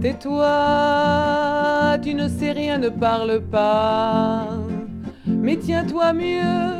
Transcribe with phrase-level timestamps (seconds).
[0.00, 4.46] Tais-toi, tu ne sais rien, ne parle pas.
[5.26, 6.74] Mais tiens-toi mieux,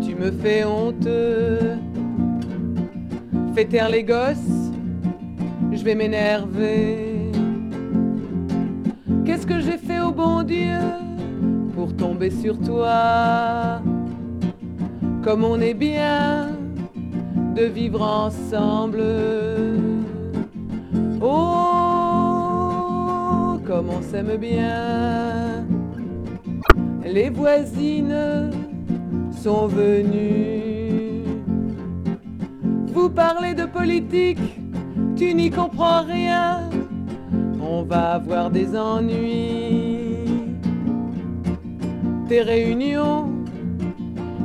[0.00, 1.08] tu me fais honte.
[3.54, 4.70] Fais taire les gosses,
[5.72, 7.32] je vais m'énerver.
[9.24, 10.78] Qu'est-ce que j'ai fait au bon Dieu
[11.74, 13.80] pour tomber sur toi?
[15.22, 16.50] Comme on est bien
[17.54, 19.02] de vivre ensemble.
[21.20, 21.59] Oh,
[23.80, 25.64] comme on s'aime bien.
[27.02, 28.50] Les voisines
[29.30, 31.24] sont venues.
[32.92, 34.38] Vous parlez de politique,
[35.16, 36.68] tu n'y comprends rien.
[37.58, 40.26] On va avoir des ennuis.
[42.28, 43.30] Tes réunions,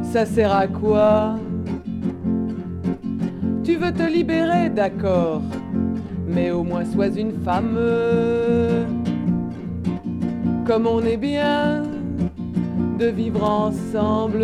[0.02, 1.36] ça sert à quoi?
[3.66, 5.42] Tu veux te libérer, d'accord,
[6.26, 7.78] mais au moins sois une femme.
[10.66, 11.84] Comme on est bien
[12.98, 14.44] de vivre ensemble.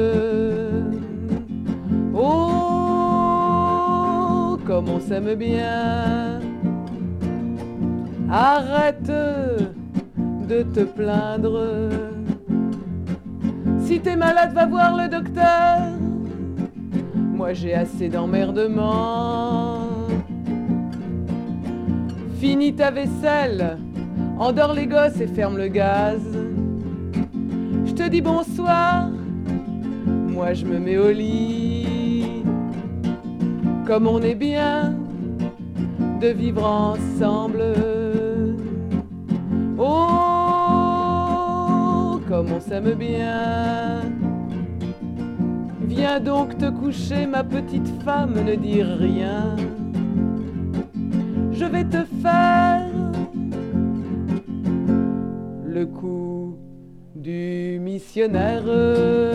[2.14, 3.39] Oh,
[4.67, 6.39] comme on s'aime bien.
[8.30, 9.11] Arrête
[10.47, 11.89] de te plaindre.
[13.80, 15.80] Si t'es malade, va voir le docteur.
[17.16, 19.88] Moi j'ai assez d'emmerdement.
[22.39, 23.80] Finis ta vaisselle,
[24.42, 26.20] endors les gosses et ferme le gaz.
[27.86, 29.08] Je te dis bonsoir,
[30.08, 32.44] moi je me mets au lit.
[33.86, 34.95] Comme on est bien
[36.20, 37.61] de vivre ensemble.
[39.78, 40.09] Oh,
[42.28, 44.02] comme on s'aime bien.
[45.81, 49.55] Viens donc te coucher, ma petite femme, ne dis rien.
[51.52, 52.91] Je vais te faire
[55.72, 56.58] le coup
[57.15, 59.30] du missionnaire.